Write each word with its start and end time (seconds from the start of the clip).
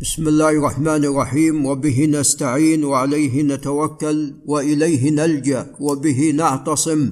بسم 0.00 0.28
الله 0.28 0.50
الرحمن 0.50 1.04
الرحيم. 1.04 1.66
وبه 1.66 2.06
نستعين 2.06 2.84
وعليه 2.84 3.42
نتوكل 3.42 4.34
وإليه 4.46 5.10
نلجأ 5.10 5.66
وبه 5.80 6.32
نعتصم. 6.34 7.10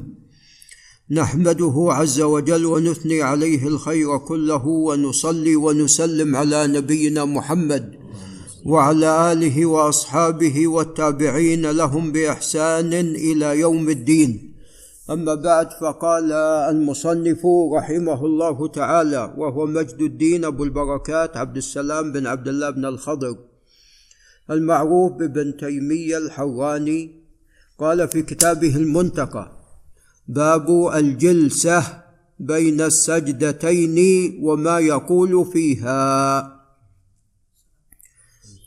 نحمده 1.11 1.89
عز 1.91 2.21
وجل 2.21 2.67
ونثني 2.67 3.23
عليه 3.23 3.67
الخير 3.67 4.19
كله 4.19 4.67
ونصلي 4.67 5.57
ونسلم 5.57 6.37
على 6.37 6.67
نبينا 6.67 7.25
محمد 7.25 7.95
وعلى 8.65 9.33
آله 9.33 9.67
وأصحابه 9.67 10.69
والتابعين 10.69 11.71
لهم 11.71 12.13
بإحسان 12.13 12.93
إلى 13.15 13.61
يوم 13.61 13.89
الدين. 13.89 14.48
أما 15.11 15.35
بعد 15.35 15.71
فقال 15.81 16.33
المصنف 16.33 17.47
رحمه 17.77 18.27
الله 18.27 18.69
تعالى 18.69 19.35
وهو 19.37 19.67
مجد 19.67 20.01
الدين 20.01 20.45
أبو 20.45 20.65
البركات 20.65 21.37
عبد 21.37 21.57
السلام 21.57 22.13
بن 22.13 22.27
عبد 22.27 22.49
الله 22.49 22.71
بن 22.71 22.85
الخضر 22.85 23.37
المعروف 24.51 25.13
بابن 25.13 25.57
تيمية 25.57 26.19
الحراني 26.19 27.11
قال 27.79 28.09
في 28.09 28.23
كتابه 28.23 28.77
المنتقى 28.77 29.53
باب 30.29 30.91
الجلسة 30.95 32.03
بين 32.41 32.81
السجدتين 32.81 33.99
وما 34.43 34.79
يقول 34.79 35.47
فيها. 35.53 36.58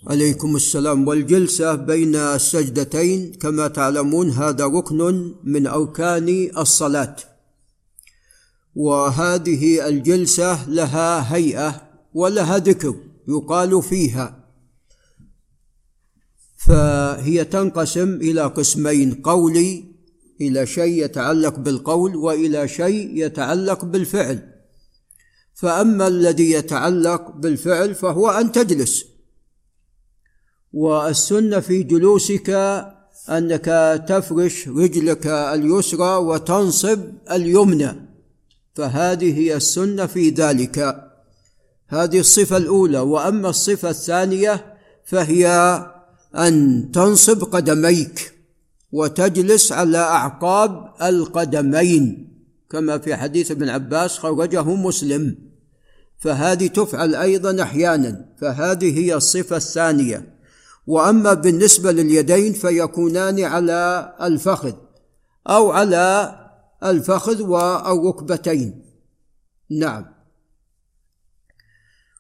عليكم 0.08 0.56
السلام 0.56 1.08
والجلسة 1.08 1.76
بين 1.76 2.16
السجدتين 2.16 3.34
كما 3.34 3.68
تعلمون 3.68 4.30
هذا 4.30 4.66
ركن 4.66 5.32
من 5.44 5.68
أركان 5.68 6.52
الصلاة. 6.58 7.16
وهذه 8.76 9.88
الجلسة 9.88 10.70
لها 10.70 11.36
هيئة 11.36 11.82
ولها 12.14 12.58
ذكر 12.58 12.96
يقال 13.28 13.84
فيها. 13.84 14.46
فهي 16.58 17.46
تنقسم 17.46 18.14
إلى 18.14 18.42
قسمين 18.42 19.14
قولي 19.14 19.84
إلى 20.42 20.66
شيء 20.66 21.06
يتعلق 21.06 21.60
بالقول 21.60 22.16
وإلى 22.16 22.68
شيء 22.68 23.26
يتعلق 23.26 23.86
بالفعل. 23.86 24.54
فأما 25.54 26.08
الذي 26.08 26.52
يتعلق 26.52 27.32
بالفعل 27.32 27.96
فهو 27.96 28.30
أن 28.30 28.52
تجلس. 28.52 29.11
والسنة 30.74 31.60
في 31.60 31.84
جلوسك 31.84 32.50
أنك 33.30 33.66
تفرش 34.08 34.68
رجلك 34.68 35.28
اليسرى 35.28 36.16
وتنصب 36.16 37.00
اليمنى 37.32 38.12
فهذه 38.76 39.40
هي 39.40 39.56
السنة 39.56 40.06
في 40.06 40.30
ذلك. 40.30 41.08
هذه 41.88 42.20
الصفة 42.20 42.58
الأولى. 42.58 43.00
وأما 43.00 43.50
الصفة 43.50 43.90
الثانية 43.90 44.78
فهي 45.06 45.48
أن 46.36 46.90
تنصب 46.94 47.44
قدميك 47.44 48.34
وتجلس 48.92 49.72
على 49.72 49.98
أعقاب 49.98 50.94
القدمين 51.02 52.28
كما 52.70 52.98
في 52.98 53.16
حديث 53.16 53.52
ابن 53.52 53.70
عباس 53.70 54.18
خرجه 54.18 54.64
مسلم. 54.64 55.36
فهذه 56.20 56.68
تفعل 56.68 57.16
أيضا 57.16 57.64
أحيانا. 57.64 58.26
فهذه 58.42 59.00
هي 59.00 59.16
الصفة 59.16 59.56
الثانية. 59.56 60.41
وأما 60.88 61.34
بالنسبة 61.34 61.92
لليدين 61.92 62.54
فيكونان 62.54 63.44
على 63.44 64.14
الفخذ 64.22 64.74
أو 65.48 65.72
على 65.72 66.36
الفخذ 66.84 67.42
والركبتين 67.42 68.86
نعم. 69.70 70.06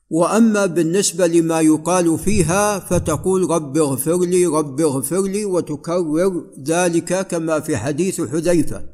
وأما 0.09 0.65
بالنسبة 0.65 1.27
لما 1.27 1.61
يقال 1.61 2.19
فيها 2.19 2.79
فتقول 2.79 3.49
رب 3.49 3.77
اغفر 3.77 4.19
لي 4.19 4.45
رب 4.45 4.81
اغفر 4.81 5.21
لي 5.21 5.45
وتكرر 5.45 6.45
ذلك 6.63 7.27
كما 7.27 7.59
في 7.59 7.77
حديث 7.77 8.21
حذيفة. 8.21 8.85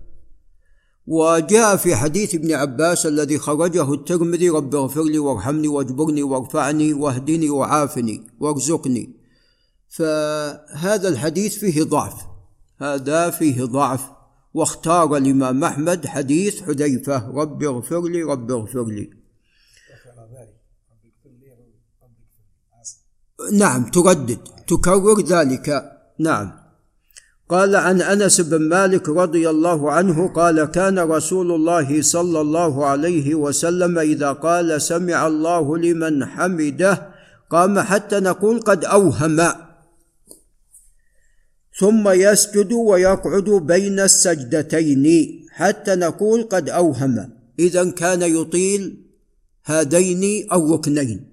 وجاء 1.07 1.75
في 1.75 1.95
حديث 1.95 2.35
ابن 2.35 2.51
عباس 2.51 3.05
الذي 3.05 3.37
خرجه 3.37 3.93
الترمذي 3.93 4.49
رب 4.49 4.75
اغفر 4.75 5.03
لي 5.03 5.19
وارحمني 5.19 5.67
واجبرني 5.67 6.23
وارفعني 6.23 6.93
واهدني 6.93 7.49
وعافني 7.49 8.27
وارزقني. 8.39 9.17
فهذا 9.89 11.09
الحديث 11.09 11.57
فيه 11.57 11.83
ضعف. 11.83 12.13
هذا 12.81 13.29
فيه 13.29 13.63
ضعف. 13.63 14.01
واختار 14.53 15.17
الإمام 15.17 15.63
أحمد 15.63 16.07
حديث 16.07 16.61
حذيفة. 16.61 17.29
رب 17.29 17.63
اغفر 17.63 18.07
لي 18.07 18.23
رب 18.23 18.51
اغفر 18.51 18.85
لي. 18.85 19.09
نعم 23.51 23.83
تردد 23.91 24.39
تكرر 24.67 25.21
ذلك. 25.21 25.91
نعم. 26.19 26.67
قال 27.49 27.75
عن 27.75 28.01
أنس 28.01 28.41
بن 28.41 28.69
مالك 28.69 29.09
رضي 29.09 29.49
الله 29.49 29.91
عنه 29.91 30.27
قال 30.27 30.65
كان 30.65 30.99
رسول 30.99 31.51
الله 31.51 32.01
صلى 32.01 32.41
الله 32.41 32.85
عليه 32.85 33.35
وسلم 33.35 33.99
إذا 33.99 34.31
قال 34.31 34.81
سمع 34.81 35.27
الله 35.27 35.77
لمن 35.77 36.25
حمده 36.25 37.07
قام 37.49 37.79
حتى 37.79 38.19
نقول 38.19 38.59
قد 38.59 38.85
أوهم. 38.85 39.66
ثم 41.79 42.09
يسجد 42.09 42.73
ويقعد 42.73 43.49
بين 43.49 43.99
السجدتين 43.99 45.05
حتى 45.49 45.95
نقول 45.95 46.43
قد 46.43 46.69
أوهم. 46.69 47.29
إذا 47.59 47.91
كان 47.91 48.21
يطيل 48.21 49.05
هذين 49.65 50.47
الركنين 50.53 51.31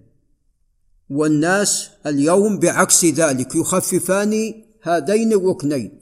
والناس 1.10 1.90
اليوم 2.06 2.58
بعكس 2.58 3.04
ذلك 3.04 3.54
يخففان 3.54 4.54
هذين 4.82 5.32
الركنين. 5.32 6.00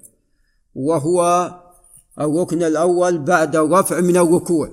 وهو 0.75 1.51
الركن 2.21 2.63
الأول 2.63 3.19
بعد 3.19 3.57
الرفع 3.57 4.01
من 4.01 4.17
الركوع. 4.17 4.73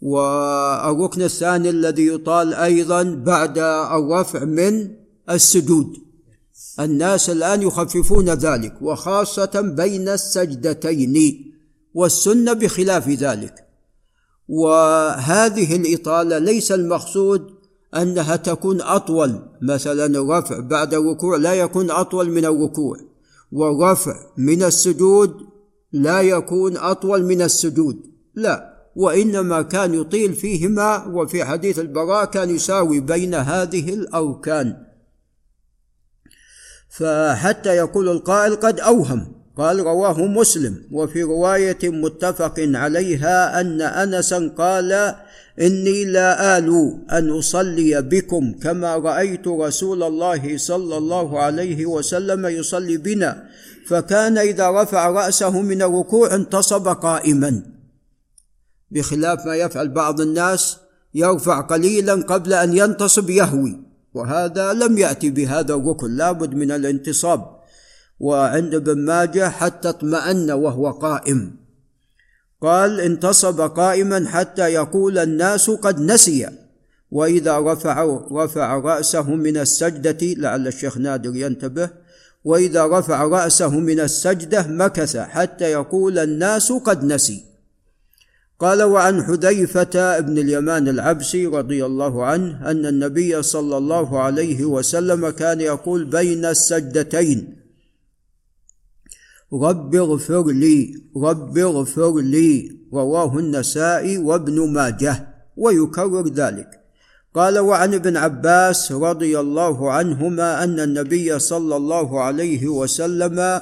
والركن 0.00 1.22
الثاني 1.22 1.70
الذي 1.70 2.06
يطال 2.06 2.54
أيضا 2.54 3.02
بعد 3.02 3.58
الرفع 3.98 4.44
من 4.44 4.96
السجود. 5.30 6.03
الناس 6.80 7.30
الآن 7.30 7.62
يخففون 7.62 8.30
ذلك 8.30 8.82
وخاصة 8.82 9.60
بين 9.76 10.08
السجدتين 10.08 11.44
والسنة 11.94 12.52
بخلاف 12.52 13.08
ذلك. 13.08 13.64
وهذه 14.48 15.76
الإطالة 15.76 16.38
ليس 16.38 16.72
المقصود 16.72 17.50
أنها 17.96 18.36
تكون 18.36 18.80
أطول 18.80 19.42
مثلا 19.62 20.06
الرفع 20.06 20.60
بعد 20.60 20.94
الركوع 20.94 21.36
لا 21.36 21.54
يكون 21.54 21.90
أطول 21.90 22.30
من 22.30 22.44
الركوع 22.44 22.96
والرفع 23.52 24.16
من 24.36 24.62
السجود 24.62 25.34
لا 25.92 26.20
يكون 26.20 26.76
أطول 26.76 27.24
من 27.24 27.42
السجود 27.42 27.96
لا 28.34 28.74
وإنما 28.96 29.62
كان 29.62 29.94
يطيل 29.94 30.34
فيهما 30.34 31.06
وفي 31.06 31.44
حديث 31.44 31.78
البراء 31.78 32.24
كان 32.24 32.50
يساوي 32.50 33.00
بين 33.00 33.34
هذه 33.34 33.94
الأركان. 33.94 34.76
فحتى 36.98 37.68
يقول 37.68 38.08
القائل 38.08 38.56
قد 38.56 38.80
أوهم. 38.80 39.34
قال 39.56 39.80
رواه 39.80 40.26
مسلم 40.26 40.82
وفي 40.92 41.22
رواية 41.22 41.78
متفق 41.82 42.54
عليها 42.58 43.60
أن 43.60 43.82
انسا 43.82 44.54
قال 44.58 45.14
إني 45.60 46.04
لا 46.04 46.58
آل 46.58 46.98
أن 47.12 47.30
أصلي 47.30 48.02
بكم 48.02 48.52
كما 48.62 48.96
رأيت 48.96 49.48
رسول 49.48 50.02
الله 50.02 50.58
صلى 50.58 50.96
الله 50.96 51.40
عليه 51.40 51.86
وسلم 51.86 52.46
يصلي 52.46 52.96
بنا. 52.96 53.44
فكان 53.88 54.38
إذا 54.38 54.82
رفع 54.82 55.10
رأسه 55.10 55.60
من 55.60 55.82
الركوع 55.82 56.34
انتصب 56.34 56.88
قائما. 56.88 57.62
بخلاف 58.90 59.46
ما 59.46 59.56
يفعل 59.56 59.88
بعض 59.88 60.20
الناس 60.20 60.76
يرفع 61.14 61.60
قليلا 61.60 62.14
قبل 62.14 62.52
أن 62.52 62.76
ينتصب 62.76 63.30
يهوي. 63.30 63.93
وهذا 64.14 64.72
لم 64.72 64.98
يأتي 64.98 65.30
بهذا 65.30 65.74
الركن 65.74 66.16
لابد 66.16 66.54
من 66.54 66.70
الانتصاب. 66.70 67.64
وعند 68.20 68.74
ابن 68.74 68.98
ماجه 68.98 69.48
حتى 69.48 69.88
اطمأن 69.88 70.50
وهو 70.50 70.90
قائم. 70.90 71.56
قال 72.60 73.00
انتصب 73.00 73.60
قائما 73.60 74.28
حتى 74.28 74.62
يقول 74.62 75.18
الناس 75.18 75.70
قد 75.70 76.00
نسي. 76.00 76.48
وإذا 77.10 77.58
رفع 77.58 78.18
رفع 78.32 78.78
رأسه 78.78 79.34
من 79.34 79.56
السجدة 79.56 80.18
لعل 80.22 80.66
الشيخ 80.66 80.98
نادر 80.98 81.36
ينتبه. 81.36 81.90
وإذا 82.44 82.86
رفع 82.86 83.24
رأسه 83.24 83.70
من 83.70 84.00
السجدة 84.00 84.66
مكث 84.66 85.16
حتى 85.16 85.64
يقول 85.64 86.18
الناس 86.18 86.72
قد 86.72 87.04
نسي. 87.04 87.53
قال 88.60 88.82
وعن 88.82 89.22
حذيفة 89.22 90.20
بن 90.20 90.38
اليمان 90.38 90.88
العبسي 90.88 91.46
رضي 91.46 91.84
الله 91.84 92.24
عنه 92.24 92.70
أن 92.70 92.86
النبي 92.86 93.42
صلى 93.42 93.76
الله 93.76 94.20
عليه 94.20 94.64
وسلم 94.64 95.30
كان 95.30 95.60
يقول 95.60 96.04
بين 96.04 96.44
السجدتين 96.44 97.56
رب 99.52 99.94
اغفر 99.94 100.50
لي 100.50 100.94
رب 101.16 101.58
اغفر 101.58 102.20
لي 102.20 102.78
رواه 102.92 103.38
النسائي 103.38 104.18
وابن 104.18 104.72
ماجه 104.72 105.28
ويكرر 105.56 106.28
ذلك. 106.28 106.80
قال 107.34 107.58
وعن 107.58 107.94
ابن 107.94 108.16
عباس 108.16 108.92
رضي 108.92 109.40
الله 109.40 109.92
عنهما 109.92 110.64
أن 110.64 110.80
النبي 110.80 111.38
صلى 111.38 111.76
الله 111.76 112.20
عليه 112.20 112.68
وسلم 112.68 113.60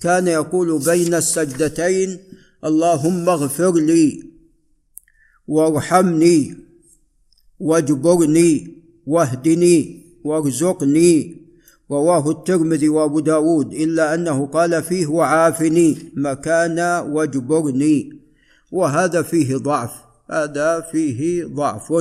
كان 0.00 0.28
يقول 0.28 0.78
بين 0.78 1.14
السجدتين 1.14 2.18
اللهم 2.64 3.28
اغفر 3.28 3.72
لي 3.72 4.31
وارحمني 5.52 6.56
واجبرني 7.60 8.82
واهدني 9.06 10.06
وارزقني. 10.24 11.42
رواه 11.90 12.30
الترمذي 12.30 12.88
وابو 12.88 13.20
داود 13.20 13.72
إلا 13.74 14.14
أنه 14.14 14.46
قال 14.46 14.82
فيه 14.82 15.06
وعافني 15.06 15.98
مكان 16.14 16.78
واجبرني. 17.12 18.20
وهذا 18.72 19.22
فيه 19.22 19.56
ضعف 19.56 19.92
هذا 20.30 20.80
فيه 20.80 21.44
ضعف. 21.44 21.92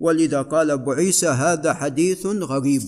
ولذا 0.00 0.42
قال 0.42 0.70
أبو 0.70 0.92
عيسى 0.92 1.28
هذا 1.28 1.74
حديث 1.74 2.26
غريب. 2.26 2.82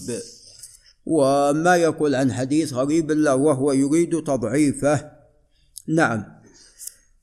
وما 1.07 1.77
يقول 1.77 2.15
عن 2.15 2.33
حديث 2.33 2.73
غريب 2.73 3.11
إلا 3.11 3.33
وهو 3.33 3.73
يريد 3.73 4.23
تضعيفه. 4.23 5.11
نعم. 5.89 6.25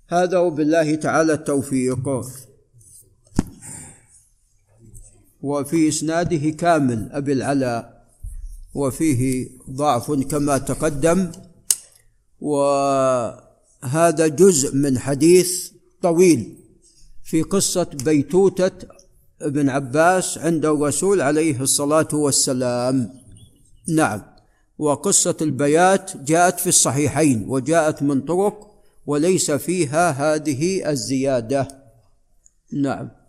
هذا 0.08 0.38
وبالله 0.38 0.96
تعالى 0.96 1.34
التوفيق. 1.34 2.22
وفي 5.42 5.88
إسناده 5.88 6.50
كامل 6.50 7.10
أبي 7.12 7.34
العلاء 7.34 8.06
وفيه 8.74 9.50
ضعف 9.70 10.12
كما 10.12 10.58
تقدم. 10.58 11.32
وهذا 12.42 14.28
جزء 14.28 14.76
من 14.76 15.00
حديث 15.00 15.72
طويل 16.02 16.58
في 17.24 17.42
قصة 17.42 17.88
بيتوتة 18.06 18.72
ابن 19.42 19.70
عباس 19.70 20.38
عند 20.38 20.66
الرسول 20.66 21.22
عليه 21.22 21.62
الصلاة 21.62 22.08
والسلام. 22.14 23.22
نعم. 23.88 24.22
وقصة 24.78 25.38
البيات 25.42 26.18
جاءت 26.18 26.60
في 26.60 26.68
الصحيحين 26.68 27.46
وجاءت 27.50 28.04
من 28.04 28.22
طرق 28.22 28.72
وليس 29.06 29.52
فيها 29.52 30.12
هذه 30.12 30.90
الزيادة. 30.90 31.68
نعم. 32.74 33.21